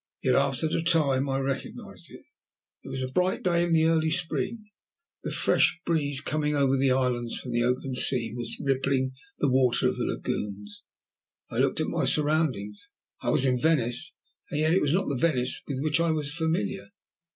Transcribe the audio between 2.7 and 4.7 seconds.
It was a bright day in the early spring,